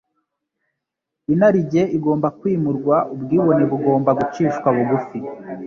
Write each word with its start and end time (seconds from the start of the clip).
Inarijye 1.33 1.81
igomba 1.97 2.27
kwimurwa, 2.39 2.95
ubwibone 3.13 3.63
bugomba 3.71 4.09
gucishwa 4.19 4.67
bugufi, 4.75 5.17